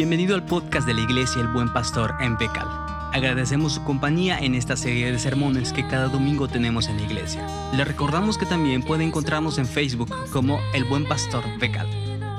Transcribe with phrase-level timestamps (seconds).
[0.00, 2.66] Bienvenido al podcast de la Iglesia El Buen Pastor en Becal.
[3.12, 7.46] Agradecemos su compañía en esta serie de sermones que cada domingo tenemos en la iglesia.
[7.74, 11.86] Le recordamos que también puede encontrarnos en Facebook como El Buen Pastor Becal.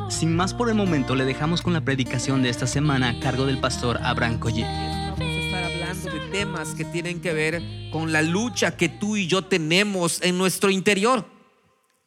[0.09, 3.45] Sin más por el momento, le dejamos con la predicación de esta semana a cargo
[3.45, 4.63] del pastor Abraham Collie.
[4.63, 9.17] Vamos a estar hablando de temas que tienen que ver con la lucha que tú
[9.17, 11.27] y yo tenemos en nuestro interior.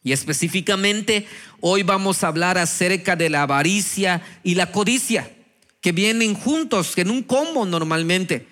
[0.03, 1.25] Y específicamente
[1.61, 5.31] hoy vamos a hablar acerca de la avaricia y la codicia,
[5.85, 8.47] que vienen juntos en un combo normalmente,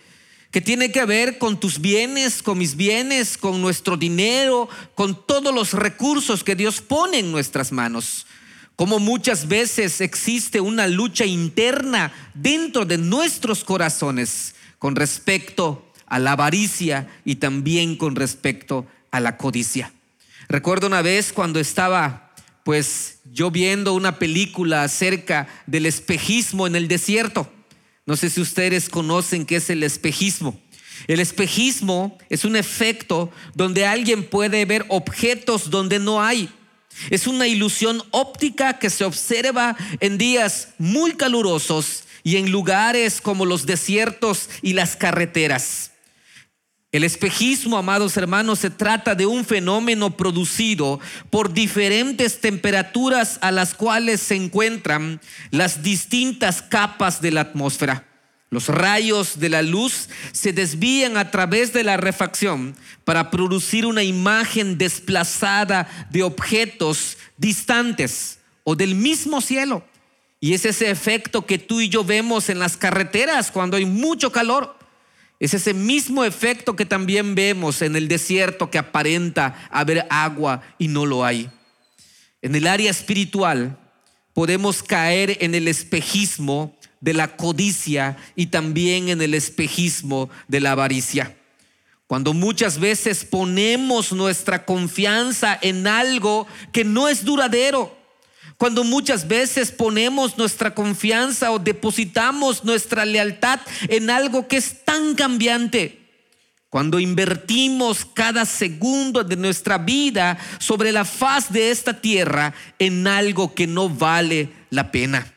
[0.52, 5.52] que tiene que ver con tus bienes, con mis bienes, con nuestro dinero, con todos
[5.52, 8.28] los recursos que Dios pone en nuestras manos.
[8.76, 16.34] Como muchas veces existe una lucha interna dentro de nuestros corazones con respecto a la
[16.34, 19.92] avaricia y también con respecto a la codicia.
[20.50, 22.23] Recuerdo una vez cuando estaba
[22.64, 27.52] pues yo viendo una película acerca del espejismo en el desierto.
[28.06, 30.60] No sé si ustedes conocen qué es el espejismo.
[31.08, 36.50] El espejismo es un efecto donde alguien puede ver objetos donde no hay.
[37.10, 43.46] Es una ilusión óptica que se observa en días muy calurosos y en lugares como
[43.46, 45.93] los desiertos y las carreteras.
[46.94, 51.00] El espejismo, amados hermanos, se trata de un fenómeno producido
[51.32, 58.06] por diferentes temperaturas a las cuales se encuentran las distintas capas de la atmósfera.
[58.52, 64.04] Los rayos de la luz se desvían a través de la refacción para producir una
[64.04, 69.84] imagen desplazada de objetos distantes o del mismo cielo.
[70.40, 74.32] Y es ese efecto que tú y yo vemos en las carreteras cuando hay mucho
[74.32, 74.83] calor.
[75.44, 80.88] Es ese mismo efecto que también vemos en el desierto que aparenta haber agua y
[80.88, 81.50] no lo hay.
[82.42, 83.78] En el área espiritual
[84.34, 90.72] podemos caer en el espejismo de la codicia y también en el espejismo de la
[90.72, 91.36] avaricia.
[92.08, 97.94] Cuando muchas veces ponemos nuestra confianza en algo que no es duradero,
[98.58, 105.16] cuando muchas veces ponemos nuestra confianza o depositamos nuestra lealtad en algo que es tan
[105.16, 106.00] cambiante.
[106.70, 113.54] Cuando invertimos cada segundo de nuestra vida sobre la faz de esta tierra en algo
[113.54, 115.34] que no vale la pena.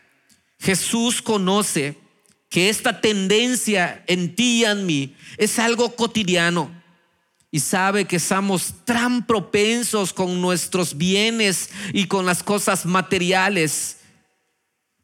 [0.58, 1.98] Jesús conoce
[2.48, 6.70] que esta tendencia en ti y en mí es algo cotidiano
[7.56, 14.00] y sabe que somos tan propensos con nuestros bienes y con las cosas materiales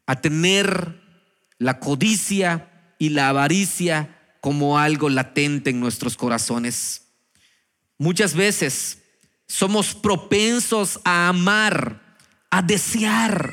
[0.05, 1.01] a tener
[1.57, 7.07] la codicia y la avaricia como algo latente en nuestros corazones.
[7.97, 8.99] Muchas veces
[9.47, 12.19] somos propensos a amar,
[12.51, 13.51] a desear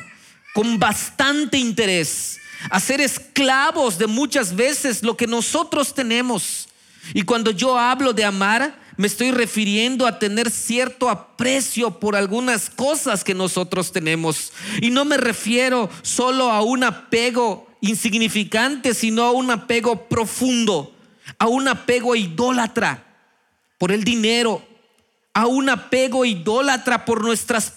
[0.53, 2.37] con bastante interés,
[2.69, 6.69] a ser esclavos de muchas veces lo que nosotros tenemos.
[7.15, 12.69] Y cuando yo hablo de amar, me estoy refiriendo a tener cierto aprecio por algunas
[12.69, 14.51] cosas que nosotros tenemos.
[14.81, 20.93] Y no me refiero solo a un apego insignificante, sino a un apego profundo,
[21.39, 23.03] a un apego idólatra
[23.77, 24.63] por el dinero,
[25.33, 27.71] a un apego idólatra por nuestras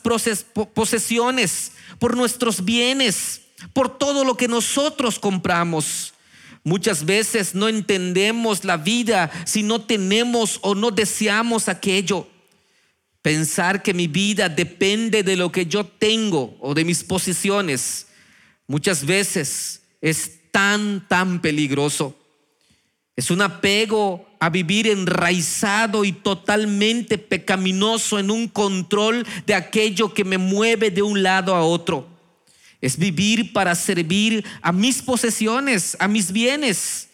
[0.74, 3.42] posesiones, por nuestros bienes,
[3.72, 6.13] por todo lo que nosotros compramos.
[6.66, 12.26] Muchas veces no entendemos la vida si no tenemos o no deseamos aquello.
[13.20, 18.06] Pensar que mi vida depende de lo que yo tengo o de mis posiciones,
[18.66, 22.18] muchas veces es tan, tan peligroso.
[23.14, 30.24] Es un apego a vivir enraizado y totalmente pecaminoso en un control de aquello que
[30.24, 32.13] me mueve de un lado a otro
[32.84, 37.08] es vivir para servir a mis posesiones, a mis bienes.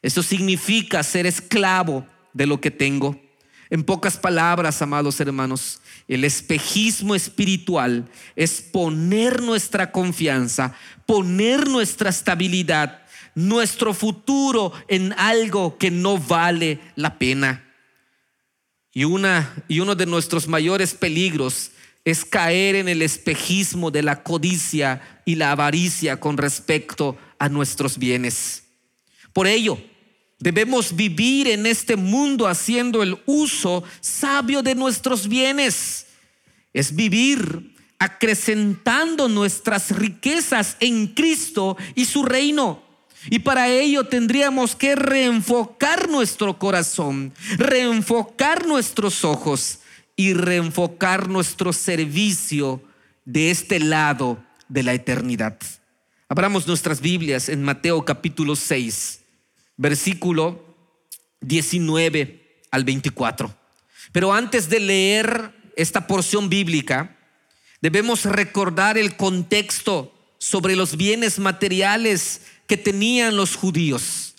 [0.00, 3.20] Eso significa ser esclavo de lo que tengo.
[3.68, 10.74] En pocas palabras, amados hermanos, el espejismo espiritual es poner nuestra confianza,
[11.04, 13.02] poner nuestra estabilidad,
[13.34, 17.62] nuestro futuro en algo que no vale la pena.
[18.94, 21.72] Y, una, y uno de nuestros mayores peligros
[22.04, 27.98] es caer en el espejismo de la codicia y la avaricia con respecto a nuestros
[27.98, 28.64] bienes.
[29.32, 29.78] Por ello,
[30.38, 36.06] debemos vivir en este mundo haciendo el uso sabio de nuestros bienes.
[36.72, 42.82] Es vivir acrecentando nuestras riquezas en Cristo y su reino.
[43.28, 49.80] Y para ello tendríamos que reenfocar nuestro corazón, reenfocar nuestros ojos
[50.20, 52.82] y reenfocar nuestro servicio
[53.24, 55.56] de este lado de la eternidad.
[56.28, 59.20] Abramos nuestras Biblias en Mateo capítulo 6,
[59.78, 60.76] versículo
[61.40, 63.56] 19 al 24.
[64.12, 67.16] Pero antes de leer esta porción bíblica,
[67.80, 74.34] debemos recordar el contexto sobre los bienes materiales que tenían los judíos.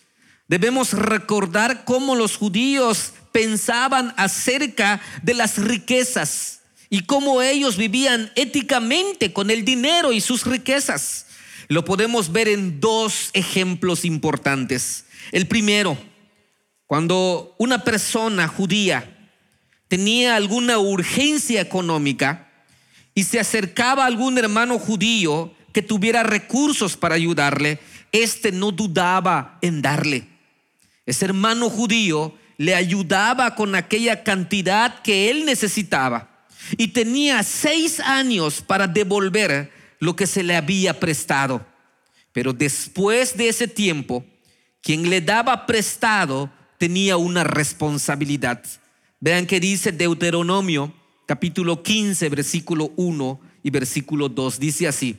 [0.48, 9.31] Debemos recordar cómo los judíos pensaban acerca de las riquezas y cómo ellos vivían éticamente
[9.31, 11.28] con el dinero y sus riquezas.
[11.68, 15.06] Lo podemos ver en dos ejemplos importantes.
[15.31, 15.98] El primero,
[16.86, 19.30] cuando una persona judía
[19.88, 22.51] tenía alguna urgencia económica
[23.16, 27.80] y se acercaba a algún hermano judío que tuviera recursos para ayudarle,
[28.12, 30.27] éste no dudaba en darle.
[31.06, 36.46] Ese hermano judío le ayudaba con aquella cantidad que él necesitaba
[36.78, 41.66] y tenía seis años para devolver lo que se le había prestado.
[42.31, 44.24] Pero después de ese tiempo,
[44.80, 48.63] quien le daba prestado tenía una responsabilidad.
[49.19, 50.94] Vean que dice Deuteronomio
[51.25, 54.60] capítulo 15, versículo 1 y versículo 2.
[54.60, 55.18] Dice así,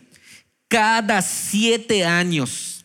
[0.69, 2.85] cada siete años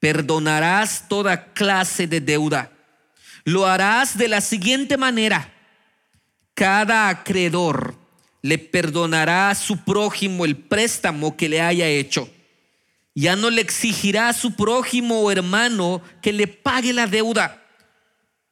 [0.00, 2.72] perdonarás toda clase de deuda.
[3.44, 5.52] Lo harás de la siguiente manera.
[6.54, 7.94] Cada acreedor
[8.42, 12.28] le perdonará a su prójimo el préstamo que le haya hecho.
[13.14, 17.62] Ya no le exigirá a su prójimo o hermano que le pague la deuda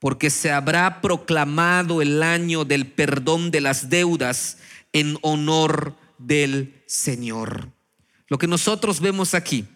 [0.01, 4.57] porque se habrá proclamado el año del perdón de las deudas
[4.93, 7.69] en honor del Señor.
[8.29, 9.67] Lo que nosotros vemos aquí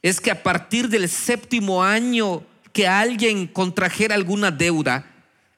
[0.00, 2.42] es que a partir del séptimo año
[2.76, 5.10] que alguien contrajera alguna deuda,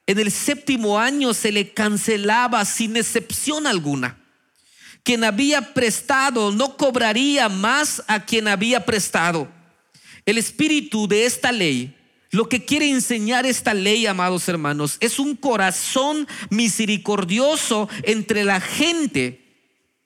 [0.06, 4.16] en el séptimo año se le cancelaba sin excepción alguna.
[5.02, 9.48] Quien había prestado no cobraría más a quien había prestado.
[10.26, 11.92] El espíritu de esta ley
[12.30, 19.40] lo que quiere enseñar esta ley, amados hermanos, es un corazón misericordioso entre la gente,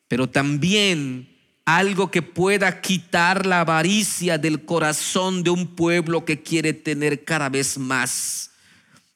[0.08, 1.31] pero también
[1.64, 7.48] algo que pueda quitar la avaricia del corazón de un pueblo que quiere tener cada
[7.48, 8.50] vez más.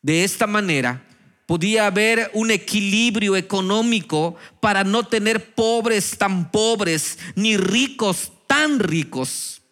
[0.03, 1.05] De esta manera,
[1.47, 9.63] podía haber un equilibrio económico para no tener pobres tan pobres, ni ricos tan ricos.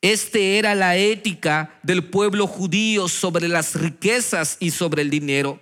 [0.00, 5.60] Este era la ética del pueblo judío sobre las riquezas y sobre el dinero.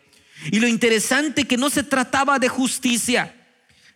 [0.50, 3.34] Y lo interesante que no se trataba de justicia,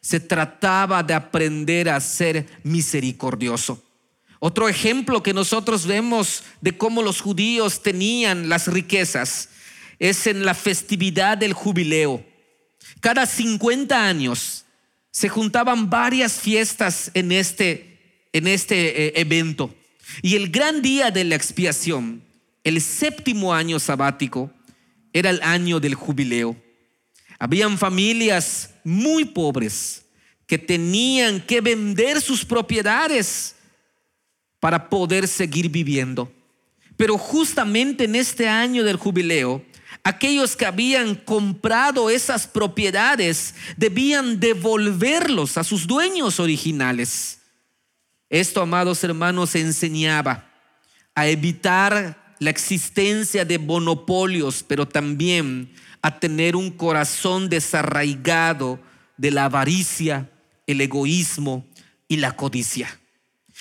[0.01, 3.83] se trataba de aprender a ser misericordioso.
[4.41, 9.49] Otro ejemplo que nosotros vemos de cómo los judíos tenían las riquezas
[9.99, 12.25] es en la festividad del jubileo.
[13.01, 14.65] Cada 50 años
[15.11, 19.75] se juntaban varias fiestas en este, en este eh, evento.
[20.23, 22.23] Y el gran día de la expiación,
[22.63, 24.53] el séptimo año sabático,
[25.13, 26.57] era el año del jubileo.
[27.39, 30.05] Habían familias muy pobres
[30.47, 33.55] que tenían que vender sus propiedades
[34.61, 36.33] para poder seguir viviendo.
[36.97, 39.65] Pero justamente en este año del jubileo,
[40.03, 47.39] aquellos que habían comprado esas propiedades debían devolverlos a sus dueños originales.
[48.29, 50.51] Esto, amados hermanos, enseñaba
[51.15, 58.81] a evitar la existencia de monopolios, pero también a tener un corazón desarraigado
[59.17, 60.31] de la avaricia,
[60.67, 61.67] el egoísmo
[62.07, 62.99] y la codicia.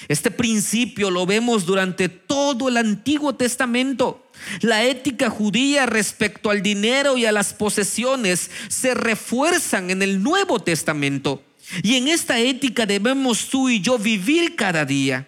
[0.08, 4.29] Este principio lo vemos durante todo el Antiguo Testamento.
[4.62, 10.60] La ética judía respecto al dinero y a las posesiones se refuerzan en el Nuevo
[10.60, 11.44] Testamento.
[11.82, 15.27] Y en esta ética debemos tú y yo vivir cada día.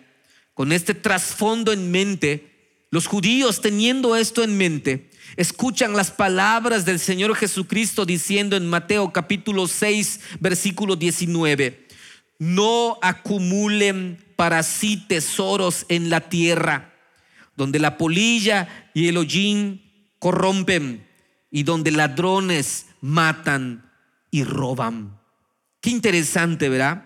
[0.53, 6.99] Con este trasfondo en mente, los judíos teniendo esto en mente, escuchan las palabras del
[6.99, 11.87] Señor Jesucristo diciendo en Mateo capítulo 6, versículo 19,
[12.39, 16.93] no acumulen para sí tesoros en la tierra,
[17.55, 19.81] donde la polilla y el hollín
[20.19, 21.05] corrompen
[21.51, 23.91] y donde ladrones matan
[24.31, 25.19] y roban.
[25.81, 27.05] Qué interesante, ¿verdad?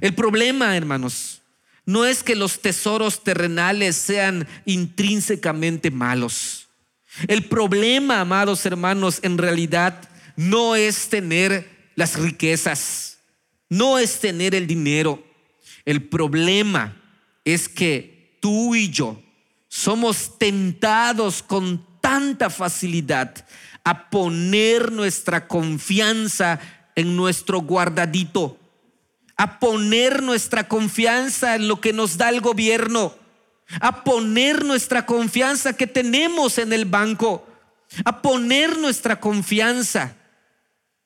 [0.00, 1.42] El problema, hermanos,
[1.86, 6.59] no es que los tesoros terrenales sean intrínsecamente malos.
[7.28, 13.18] El problema, amados hermanos, en realidad no es tener las riquezas,
[13.68, 15.22] no es tener el dinero.
[15.84, 16.96] El problema
[17.44, 19.20] es que tú y yo
[19.68, 23.46] somos tentados con tanta facilidad
[23.84, 26.60] a poner nuestra confianza
[26.94, 28.58] en nuestro guardadito,
[29.36, 33.14] a poner nuestra confianza en lo que nos da el gobierno,
[33.80, 37.46] a poner nuestra confianza que tenemos en el banco,
[38.04, 40.16] a poner nuestra confianza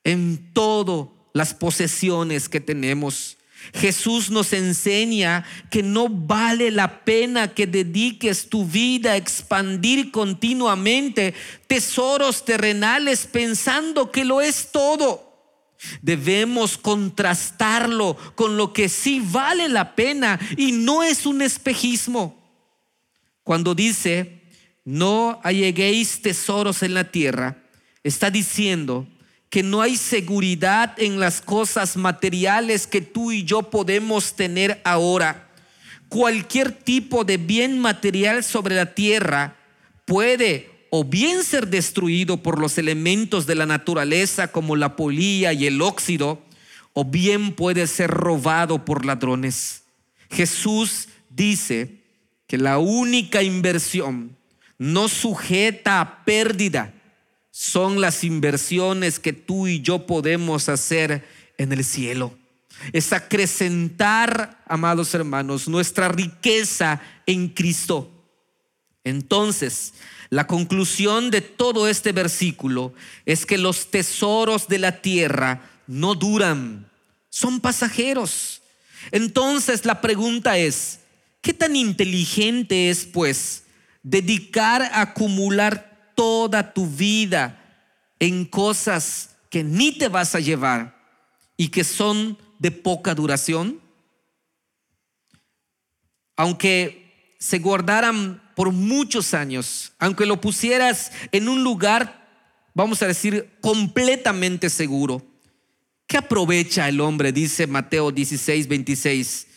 [0.04, 3.36] en todas las posesiones que tenemos.
[3.72, 11.34] Jesús nos enseña que no vale la pena que dediques tu vida a expandir continuamente
[11.66, 15.32] tesoros terrenales pensando que lo es todo.
[16.02, 22.43] Debemos contrastarlo con lo que sí vale la pena y no es un espejismo.
[23.44, 24.40] Cuando dice,
[24.84, 27.58] no alleguéis tesoros en la tierra,
[28.02, 29.06] está diciendo
[29.50, 35.48] que no hay seguridad en las cosas materiales que tú y yo podemos tener ahora.
[36.08, 39.56] Cualquier tipo de bien material sobre la tierra
[40.06, 45.66] puede o bien ser destruido por los elementos de la naturaleza como la polilla y
[45.66, 46.42] el óxido,
[46.92, 49.82] o bien puede ser robado por ladrones.
[50.30, 52.03] Jesús dice
[52.54, 54.36] que la única inversión
[54.78, 56.94] no sujeta a pérdida
[57.50, 61.26] son las inversiones que tú y yo podemos hacer
[61.58, 62.32] en el cielo.
[62.92, 68.08] Es acrecentar, amados hermanos, nuestra riqueza en Cristo.
[69.02, 69.94] Entonces,
[70.30, 72.94] la conclusión de todo este versículo
[73.26, 76.88] es que los tesoros de la tierra no duran,
[77.30, 78.62] son pasajeros.
[79.10, 81.00] Entonces la pregunta es,
[81.44, 83.64] ¿qué tan inteligente es pues
[84.02, 87.60] dedicar a acumular toda tu vida
[88.18, 90.98] en cosas que ni te vas a llevar
[91.58, 93.78] y que son de poca duración?
[96.34, 102.26] Aunque se guardaran por muchos años, aunque lo pusieras en un lugar,
[102.72, 105.22] vamos a decir, completamente seguro,
[106.06, 107.32] ¿qué aprovecha el hombre?
[107.32, 109.48] Dice Mateo 16, 26,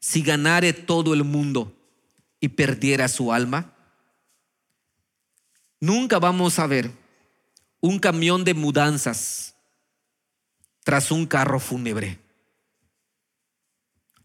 [0.00, 1.74] si ganare todo el mundo
[2.40, 3.74] y perdiera su alma.
[5.80, 6.90] Nunca vamos a ver
[7.80, 9.54] un camión de mudanzas
[10.84, 12.18] tras un carro fúnebre.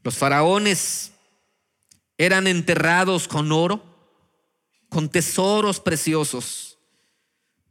[0.04, 1.12] Los faraones
[2.18, 3.84] eran enterrados con oro,
[4.90, 6.78] con tesoros preciosos,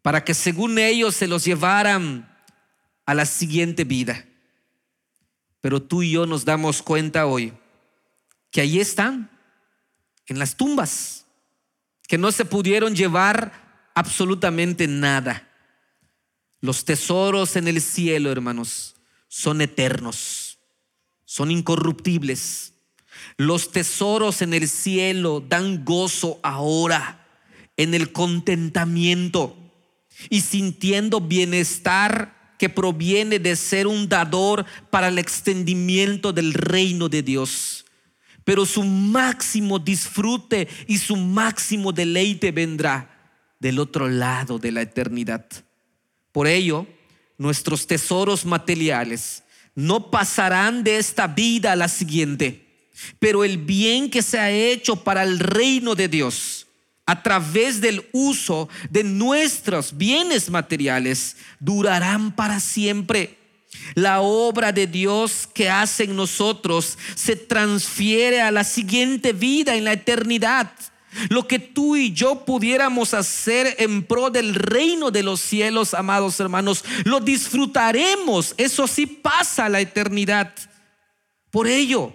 [0.02, 2.28] para que según ellos se los llevaran
[3.06, 4.26] a la siguiente vida.
[5.60, 7.52] Pero tú y yo nos damos cuenta hoy
[8.52, 9.30] que ahí están,
[10.26, 11.26] en las tumbas,
[12.06, 15.48] que no se pudieron llevar absolutamente nada.
[16.60, 18.94] Los tesoros en el cielo, hermanos,
[19.26, 20.58] son eternos,
[21.24, 22.74] son incorruptibles.
[23.36, 27.26] Los tesoros en el cielo dan gozo ahora,
[27.78, 29.56] en el contentamiento
[30.28, 37.22] y sintiendo bienestar que proviene de ser un dador para el extendimiento del reino de
[37.22, 37.86] Dios.
[38.44, 43.08] Pero su máximo disfrute y su máximo deleite vendrá
[43.60, 45.46] del otro lado de la eternidad.
[46.32, 46.86] Por ello,
[47.38, 49.44] nuestros tesoros materiales
[49.74, 54.96] no pasarán de esta vida a la siguiente, pero el bien que se ha hecho
[54.96, 56.66] para el reino de Dios
[57.06, 63.38] a través del uso de nuestros bienes materiales durarán para siempre.
[63.94, 69.84] La obra de Dios que hace en nosotros se transfiere a la siguiente vida en
[69.84, 70.72] la eternidad
[71.28, 76.40] lo que tú y yo pudiéramos hacer en pro del reino de los cielos, amados
[76.40, 78.54] hermanos, lo disfrutaremos.
[78.56, 80.52] Eso sí pasa la eternidad.
[81.50, 82.14] Por ello,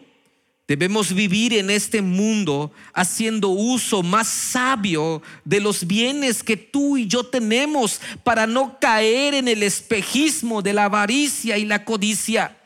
[0.67, 7.07] debemos vivir en este mundo haciendo uso más sabio de los bienes que tú y
[7.07, 12.57] yo tenemos para no caer en el espejismo de la avaricia y la codicia.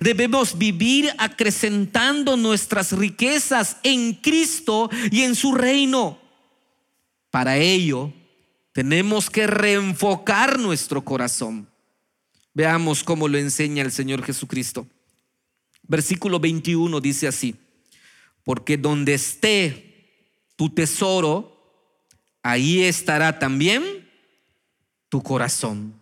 [0.00, 6.18] Debemos vivir acrecentando nuestras riquezas en Cristo y en su reino.
[7.30, 8.12] Para ello,
[8.72, 11.68] tenemos que reenfocar nuestro corazón.
[12.52, 14.86] Veamos cómo lo enseña el Señor Jesucristo.
[15.88, 17.54] Versículo 21 dice así,
[18.44, 19.86] porque donde esté
[20.56, 21.56] tu tesoro,
[22.42, 24.08] ahí estará también
[25.08, 25.94] tu corazón.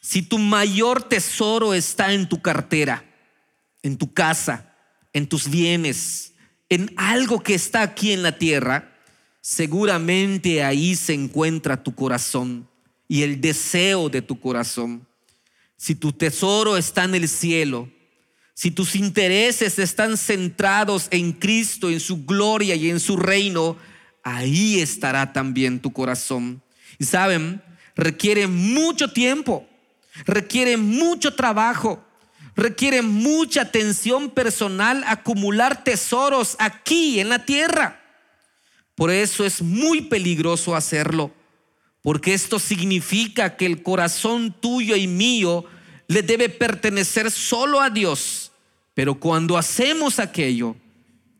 [0.00, 3.04] Si tu mayor tesoro está en tu cartera,
[3.82, 4.74] en tu casa,
[5.12, 6.34] en tus bienes,
[6.68, 8.92] en algo que está aquí en la tierra,
[9.40, 12.68] seguramente ahí se encuentra tu corazón
[13.08, 15.06] y el deseo de tu corazón.
[15.76, 17.88] Si tu tesoro está en el cielo,
[18.56, 23.76] si tus intereses están centrados en Cristo, en su gloria y en su reino,
[24.24, 26.60] ahí estará también tu corazón.
[26.98, 27.62] Y saben,
[27.94, 29.68] requiere mucho tiempo
[30.24, 32.02] requiere mucho trabajo,
[32.54, 38.00] requiere mucha atención personal acumular tesoros aquí en la tierra.
[38.94, 41.32] Por eso es muy peligroso hacerlo,
[42.00, 45.66] porque esto significa que el corazón tuyo y mío
[46.08, 48.52] le debe pertenecer solo a Dios.
[48.94, 50.76] Pero cuando hacemos aquello,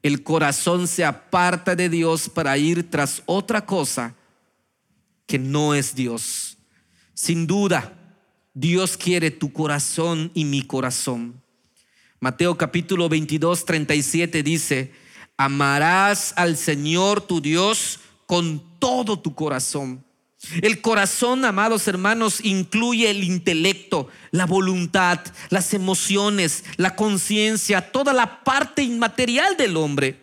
[0.03, 4.15] el corazón se aparta de Dios para ir tras otra cosa
[5.27, 6.59] que no es Dios.
[7.15, 7.93] Sin duda,
[8.55, 11.43] Dios quiere tu corazón y mi corazón.
[12.21, 14.93] Mateo capítulo 22, 37 dice,
[15.37, 20.06] amarás al Señor tu Dios con todo tu corazón.
[20.63, 28.45] El corazón, amados hermanos, incluye el intelecto, la voluntad, las emociones, la conciencia, toda la
[28.45, 30.21] parte inmaterial del hombre.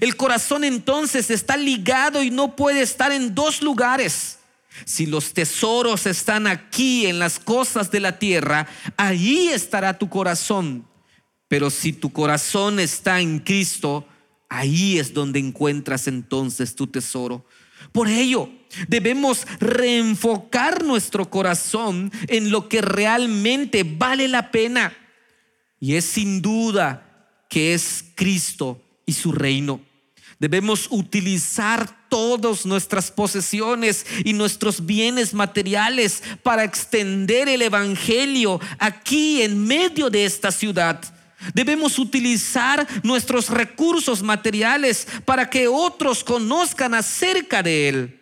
[0.00, 4.38] El corazón entonces está ligado y no puede estar en dos lugares.
[4.84, 10.86] Si los tesoros están aquí en las cosas de la tierra, ahí estará tu corazón.
[11.48, 14.06] Pero si tu corazón está en Cristo,
[14.48, 17.46] ahí es donde encuentras entonces tu tesoro.
[17.92, 18.50] Por ello,
[18.88, 24.96] debemos reenfocar nuestro corazón en lo que realmente vale la pena.
[25.80, 27.02] Y es sin duda
[27.48, 29.80] que es Cristo y su reino.
[30.38, 39.66] Debemos utilizar todas nuestras posesiones y nuestros bienes materiales para extender el Evangelio aquí en
[39.66, 41.00] medio de esta ciudad.
[41.54, 48.20] Debemos utilizar nuestros recursos materiales para que otros conozcan acerca de Él.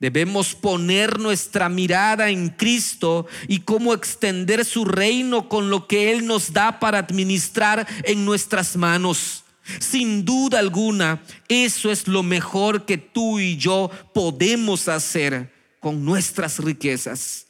[0.00, 6.26] Debemos poner nuestra mirada en Cristo y cómo extender su reino con lo que Él
[6.26, 9.44] nos da para administrar en nuestras manos.
[9.78, 16.58] Sin duda alguna, eso es lo mejor que tú y yo podemos hacer con nuestras
[16.58, 17.46] riquezas.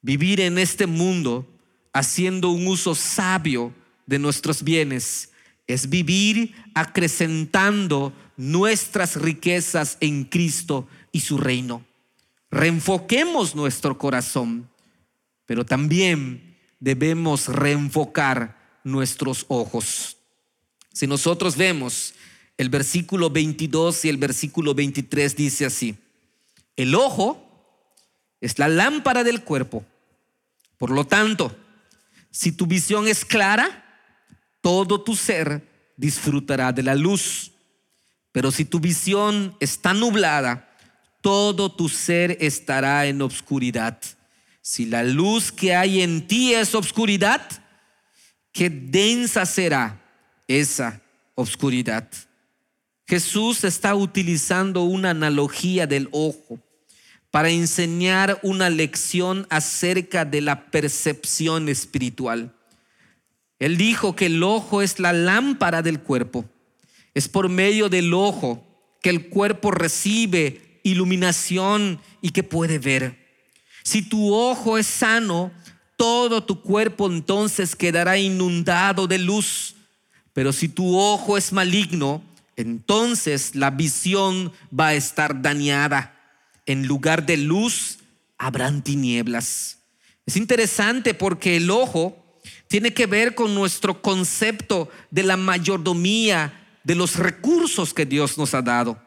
[0.00, 1.46] Vivir en este mundo
[1.92, 3.74] haciendo un uso sabio
[4.06, 5.30] de nuestros bienes
[5.66, 11.84] es vivir acrecentando nuestras riquezas en Cristo y su reino.
[12.50, 14.70] Reenfoquemos nuestro corazón,
[15.44, 20.16] pero también debemos reenfocar nuestros ojos.
[20.90, 22.14] Si nosotros vemos
[22.56, 25.98] el versículo 22 y el versículo 23 dice así,
[26.76, 27.46] el ojo
[28.40, 29.84] es la lámpara del cuerpo.
[30.78, 31.54] Por lo tanto,
[32.30, 33.84] si tu visión es clara,
[34.62, 37.52] todo tu ser disfrutará de la luz.
[38.32, 40.68] Pero si tu visión está nublada,
[41.20, 44.00] todo tu ser estará en obscuridad.
[44.62, 47.42] Si la luz que hay en ti es obscuridad,
[48.52, 50.00] qué densa será
[50.46, 51.00] esa
[51.34, 52.08] obscuridad.
[53.06, 56.60] Jesús está utilizando una analogía del ojo
[57.30, 62.54] para enseñar una lección acerca de la percepción espiritual.
[63.58, 66.44] Él dijo que el ojo es la lámpara del cuerpo.
[67.14, 68.64] Es por medio del ojo
[69.02, 73.18] que el cuerpo recibe iluminación y que puede ver.
[73.82, 75.52] Si tu ojo es sano,
[75.96, 79.74] todo tu cuerpo entonces quedará inundado de luz.
[80.32, 82.22] Pero si tu ojo es maligno,
[82.56, 86.16] entonces la visión va a estar dañada
[86.66, 87.98] en lugar de luz
[88.38, 89.78] habrán tinieblas.
[90.24, 92.16] Es interesante porque el ojo
[92.68, 98.54] tiene que ver con nuestro concepto de la mayordomía de los recursos que Dios nos
[98.54, 99.00] ha dado.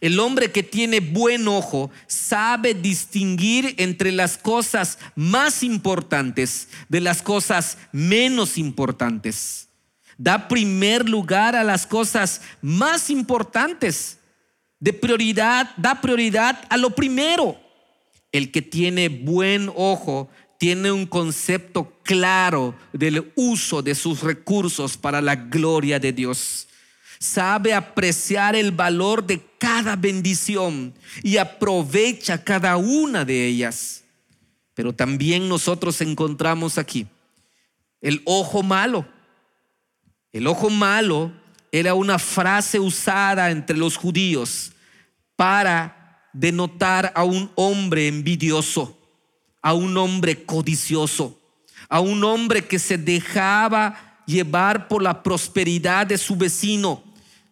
[0.00, 7.22] El hombre que tiene buen ojo sabe distinguir entre las cosas más importantes de las
[7.22, 9.68] cosas menos importantes.
[10.18, 14.18] Da primer lugar a las cosas más importantes
[14.80, 17.58] de prioridad, da prioridad a lo primero.
[18.32, 25.20] El que tiene buen ojo tiene un concepto claro del uso de sus recursos para
[25.20, 26.66] la gloria de Dios.
[27.18, 34.04] Sabe apreciar el valor de cada bendición y aprovecha cada una de ellas.
[34.74, 37.06] Pero también nosotros encontramos aquí
[38.00, 39.06] el ojo malo.
[40.32, 41.32] El ojo malo
[41.72, 44.72] era una frase usada entre los judíos
[45.34, 48.98] para denotar a un hombre envidioso,
[49.62, 51.40] a un hombre codicioso,
[51.88, 57.02] a un hombre que se dejaba llevar por la prosperidad de su vecino.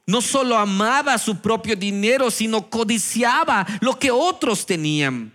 [0.07, 5.33] No solo amaba su propio dinero, sino codiciaba lo que otros tenían.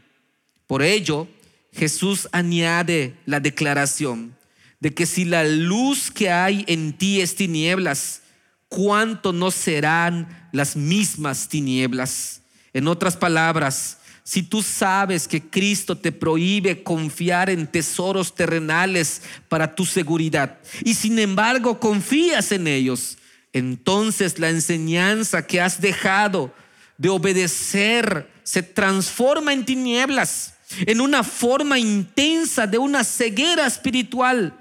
[0.67, 1.27] Por ello,
[1.73, 4.35] Jesús añade la declaración
[4.79, 8.21] de que si la luz que hay en ti es tinieblas,
[8.67, 12.41] cuánto no serán las mismas tinieblas.
[12.71, 19.73] En otras palabras, si tú sabes que Cristo te prohíbe confiar en tesoros terrenales para
[19.73, 23.17] tu seguridad y sin embargo confías en ellos,
[23.53, 26.53] entonces la enseñanza que has dejado
[26.97, 34.53] de obedecer se transforma en tinieblas, en una forma intensa de una ceguera espiritual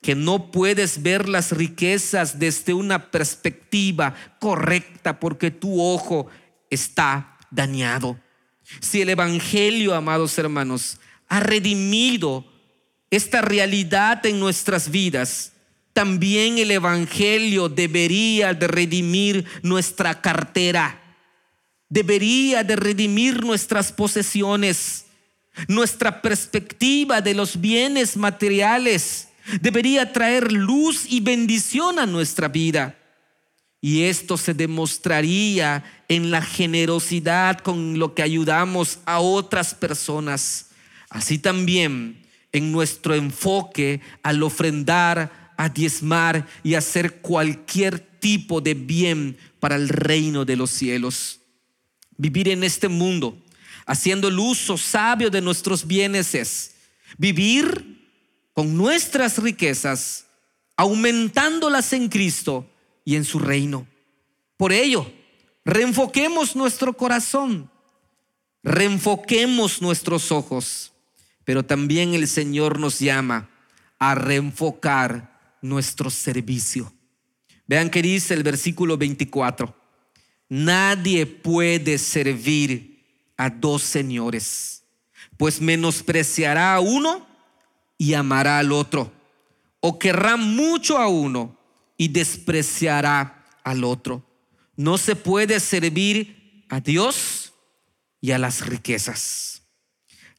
[0.00, 6.28] que no puedes ver las riquezas desde una perspectiva correcta porque tu ojo
[6.70, 8.18] está dañado.
[8.80, 12.46] Si el Evangelio, amados hermanos, ha redimido
[13.10, 15.52] esta realidad en nuestras vidas,
[15.92, 21.00] también el Evangelio debería de redimir nuestra cartera,
[21.88, 25.06] debería de redimir nuestras posesiones,
[25.66, 29.28] nuestra perspectiva de los bienes materiales,
[29.60, 32.96] debería traer luz y bendición a nuestra vida.
[33.80, 40.70] Y esto se demostraría en la generosidad con lo que ayudamos a otras personas.
[41.10, 49.36] Así también en nuestro enfoque al ofrendar, a diezmar y hacer cualquier tipo de bien
[49.58, 51.40] para el reino de los cielos.
[52.16, 53.36] Vivir en este mundo
[53.84, 56.74] haciendo el uso sabio de nuestros bienes es
[57.16, 58.06] vivir
[58.52, 60.26] con nuestras riquezas,
[60.76, 62.70] aumentándolas en Cristo
[63.04, 63.86] y en su reino.
[64.56, 65.10] Por ello,
[65.64, 67.68] reenfoquemos nuestro corazón,
[68.62, 70.92] reenfoquemos nuestros ojos,
[71.44, 73.48] pero también el Señor nos llama
[73.98, 76.92] a reenfocar nuestro servicio.
[77.66, 79.74] Vean que dice el versículo 24,
[80.48, 83.04] nadie puede servir
[83.36, 84.82] a dos señores,
[85.36, 87.26] pues menospreciará a uno
[87.98, 89.12] y amará al otro,
[89.80, 91.56] o querrá mucho a uno
[91.96, 94.24] y despreciará al otro.
[94.76, 97.52] No se puede servir a Dios
[98.20, 99.62] y a las riquezas.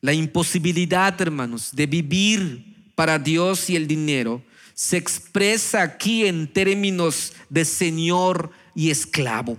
[0.01, 4.41] La imposibilidad, hermanos, de vivir para Dios y el dinero
[4.79, 9.57] se expresa aquí en términos de señor y esclavo.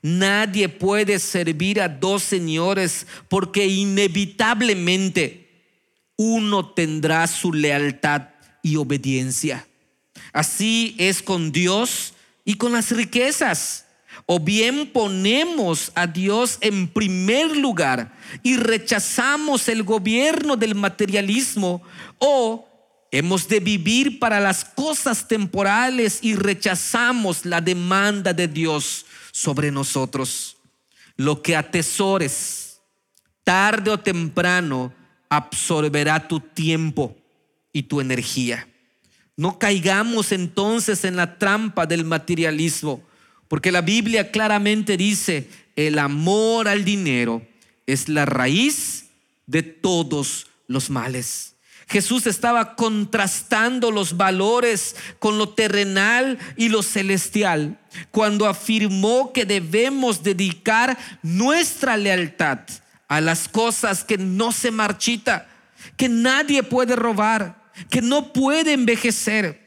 [0.00, 5.50] Nadie puede servir a dos señores porque inevitablemente
[6.16, 8.30] uno tendrá su lealtad
[8.62, 9.68] y obediencia.
[10.32, 13.84] Así es con Dios y con las riquezas.
[14.24, 21.82] O bien ponemos a Dios en primer lugar y rechazamos el gobierno del materialismo,
[22.18, 22.73] o
[23.14, 30.56] hemos de vivir para las cosas temporales y rechazamos la demanda de Dios sobre nosotros.
[31.16, 32.80] Lo que atesores,
[33.44, 34.92] tarde o temprano,
[35.28, 37.16] absorberá tu tiempo
[37.72, 38.68] y tu energía.
[39.36, 43.00] No caigamos entonces en la trampa del materialismo,
[43.46, 47.46] porque la Biblia claramente dice, el amor al dinero
[47.86, 49.04] es la raíz
[49.46, 51.53] de todos los males.
[51.88, 57.78] Jesús estaba contrastando los valores con lo terrenal y lo celestial
[58.10, 62.60] cuando afirmó que debemos dedicar nuestra lealtad
[63.08, 65.48] a las cosas que no se marchita,
[65.96, 69.62] que nadie puede robar, que no puede envejecer.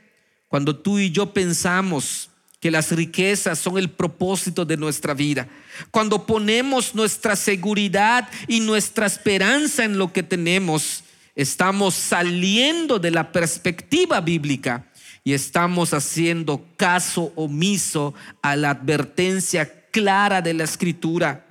[0.48, 5.48] Cuando tú y yo pensamos que las riquezas son el propósito de nuestra vida,
[5.92, 11.04] cuando ponemos nuestra seguridad y nuestra esperanza en lo que tenemos,
[11.38, 14.92] estamos saliendo de la perspectiva bíblica
[15.24, 21.46] y estamos haciendo caso omiso a la advertencia clara de la escritura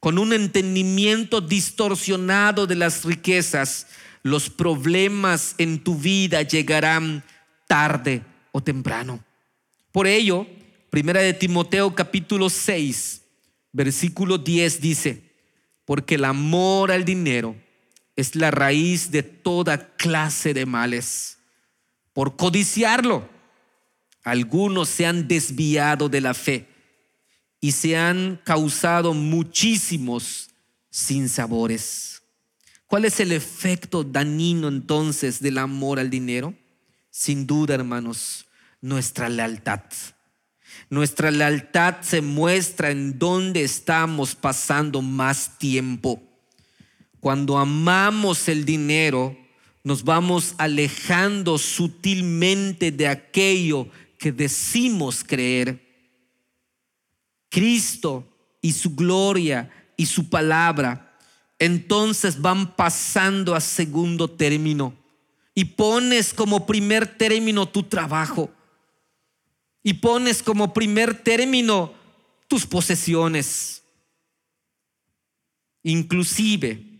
[0.00, 3.86] con un entendimiento distorsionado de las riquezas,
[4.22, 7.24] los problemas en tu vida llegarán
[7.66, 9.24] tarde o temprano.
[9.92, 10.46] Por ello,
[10.90, 13.22] Primera de Timoteo capítulo 6,
[13.72, 15.22] versículo 10 dice,
[15.84, 17.56] porque el amor al dinero
[18.16, 21.38] es la raíz de toda clase de males.
[22.12, 23.28] Por codiciarlo,
[24.22, 26.68] algunos se han desviado de la fe
[27.60, 30.50] y se han causado muchísimos
[30.90, 32.22] sinsabores.
[32.86, 36.54] ¿Cuál es el efecto dañino entonces del amor al dinero?
[37.10, 38.46] Sin duda, hermanos,
[38.80, 39.80] nuestra lealtad.
[40.90, 46.22] Nuestra lealtad se muestra en dónde estamos pasando más tiempo.
[47.24, 49.34] Cuando amamos el dinero,
[49.82, 55.80] nos vamos alejando sutilmente de aquello que decimos creer.
[57.48, 58.28] Cristo
[58.60, 61.16] y su gloria y su palabra,
[61.58, 64.92] entonces van pasando a segundo término
[65.54, 68.50] y pones como primer término tu trabajo
[69.82, 71.90] y pones como primer término
[72.48, 73.82] tus posesiones.
[75.82, 76.92] Inclusive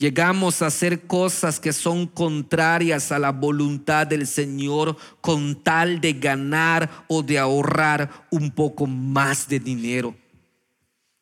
[0.00, 6.14] Llegamos a hacer cosas que son contrarias a la voluntad del Señor con tal de
[6.14, 10.16] ganar o de ahorrar un poco más de dinero.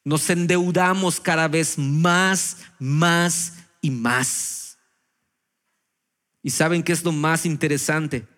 [0.05, 4.79] Nos endeudamos cada vez más, más y más.
[6.41, 8.29] ¿Y saben qué es lo más interesante?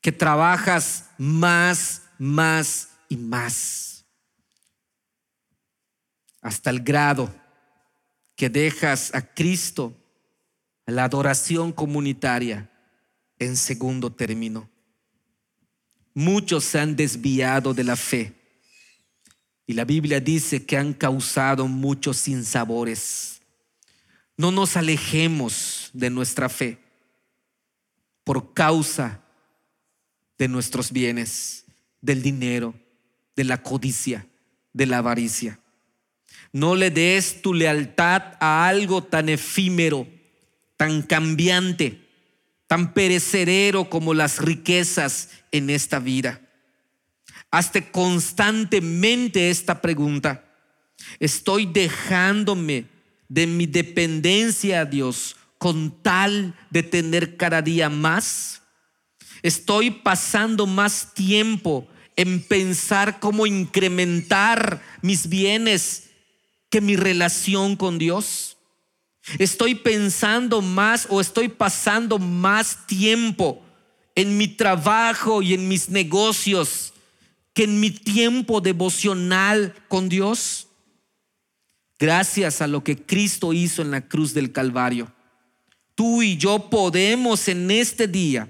[0.00, 4.06] Que trabajas más, más y más.
[6.40, 7.30] Hasta el grado
[8.36, 9.96] que dejas a Cristo,
[10.84, 12.70] la adoración comunitaria,
[13.38, 14.68] en segundo término.
[16.14, 18.34] Muchos se han desviado de la fe
[19.66, 23.42] y la Biblia dice que han causado muchos sinsabores.
[24.36, 26.78] No nos alejemos de nuestra fe
[28.22, 29.22] por causa
[30.38, 31.64] de nuestros bienes,
[32.00, 32.74] del dinero,
[33.34, 34.26] de la codicia,
[34.72, 35.58] de la avaricia.
[36.56, 40.08] No le des tu lealtad a algo tan efímero,
[40.78, 42.00] tan cambiante,
[42.66, 46.40] tan perecedero como las riquezas en esta vida.
[47.50, 50.46] Hazte constantemente esta pregunta.
[51.20, 52.86] ¿Estoy dejándome
[53.28, 58.62] de mi dependencia a Dios con tal de tener cada día más?
[59.42, 66.05] ¿Estoy pasando más tiempo en pensar cómo incrementar mis bienes
[66.70, 68.56] que mi relación con Dios?
[69.38, 73.62] ¿Estoy pensando más o estoy pasando más tiempo
[74.14, 76.92] en mi trabajo y en mis negocios
[77.52, 80.68] que en mi tiempo devocional con Dios?
[81.98, 85.10] Gracias a lo que Cristo hizo en la cruz del Calvario,
[85.94, 88.48] tú y yo podemos en este día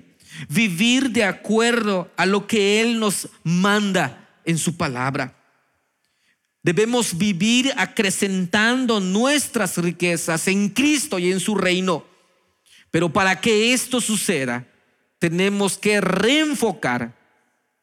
[0.48, 5.35] vivir de acuerdo a lo que Él nos manda en su palabra.
[6.66, 12.04] Debemos vivir acrecentando nuestras riquezas en Cristo y en su reino.
[12.90, 14.66] Pero para que esto suceda,
[15.20, 17.16] tenemos que reenfocar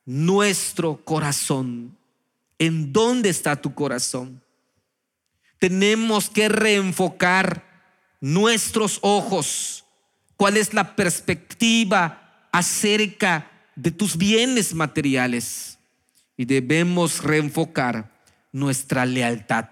[0.04, 1.98] nuestro corazón.
[2.60, 4.44] ¿En dónde está tu corazón?
[5.60, 7.64] Tenemos que reenfocar
[8.20, 9.86] nuestros ojos.
[10.36, 15.80] ¿Cuál es la perspectiva acerca de tus bienes materiales?
[16.36, 18.13] Y debemos reenfocar
[18.54, 19.70] nuestra lealtad?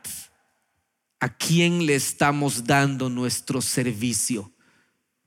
[1.21, 4.51] ¿A quién le estamos dando nuestro servicio?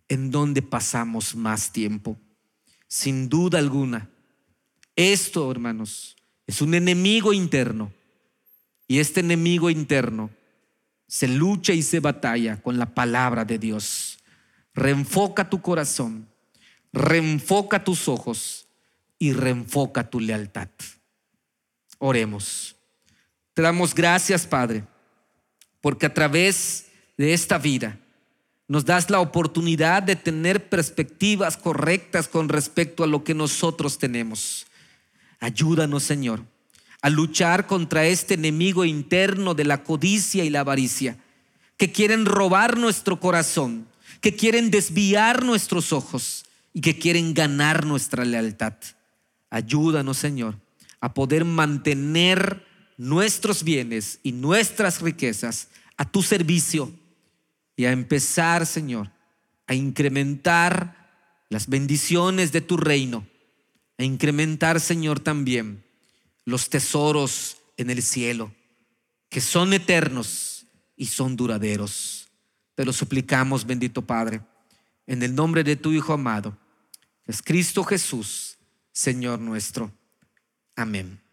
[0.08, 2.18] ¿En dónde pasamos más tiempo?
[2.88, 4.10] Sin duda alguna,
[4.96, 7.92] esto, hermanos, es un enemigo interno.
[8.86, 10.30] Y este enemigo interno
[11.06, 14.18] se lucha y se batalla con la palabra de Dios.
[14.74, 16.28] Reenfoca tu corazón,
[16.92, 18.68] reenfoca tus ojos
[19.18, 20.68] y reenfoca tu lealtad.
[21.98, 22.73] Oremos.
[23.54, 24.84] Te damos gracias, Padre,
[25.80, 26.86] porque a través
[27.16, 27.98] de esta vida
[28.66, 34.66] nos das la oportunidad de tener perspectivas correctas con respecto a lo que nosotros tenemos.
[35.38, 36.42] Ayúdanos, Señor,
[37.00, 41.18] a luchar contra este enemigo interno de la codicia y la avaricia,
[41.76, 43.86] que quieren robar nuestro corazón,
[44.20, 48.74] que quieren desviar nuestros ojos y que quieren ganar nuestra lealtad.
[49.50, 50.56] Ayúdanos, Señor,
[51.00, 52.64] a poder mantener
[52.96, 56.92] nuestros bienes y nuestras riquezas a tu servicio
[57.76, 59.11] y a empezar, Señor,
[59.66, 61.04] a incrementar
[61.48, 63.26] las bendiciones de tu reino,
[63.98, 65.85] a incrementar, Señor, también
[66.44, 68.52] los tesoros en el cielo,
[69.28, 72.28] que son eternos y son duraderos.
[72.74, 74.42] Te lo suplicamos, bendito Padre,
[75.07, 76.57] en el nombre de tu Hijo amado,
[77.26, 78.59] es Cristo Jesús,
[78.92, 79.90] Señor nuestro.
[80.76, 81.23] Amén.